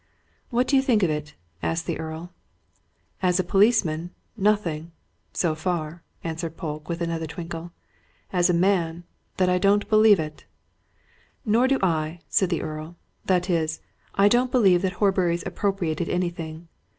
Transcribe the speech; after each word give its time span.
"What 0.49 0.67
do 0.67 0.75
you 0.75 0.81
think 0.81 1.03
of 1.03 1.11
it?" 1.11 1.35
asked 1.61 1.85
the 1.85 1.99
Earl. 1.99 2.33
"As 3.21 3.39
a 3.39 3.43
policeman, 3.43 4.09
nothing 4.35 4.93
so 5.31 5.53
far," 5.53 6.01
answered 6.23 6.57
Polke, 6.57 6.89
with 6.89 7.01
another 7.01 7.27
twinkle. 7.27 7.71
"As 8.33 8.49
a 8.49 8.51
man, 8.55 9.03
that 9.37 9.47
I 9.47 9.59
don't 9.59 9.87
believe 9.89 10.19
it!" 10.19 10.47
"Nor 11.45 11.67
do 11.67 11.77
I!" 11.83 12.21
said 12.29 12.49
the 12.49 12.63
Earl. 12.63 12.95
"That 13.25 13.47
is, 13.47 13.79
I 14.15 14.27
don't 14.27 14.51
believe 14.51 14.81
that 14.81 14.93
Horbury's 14.93 15.45
appropriated 15.45 16.09
anything. 16.09 16.67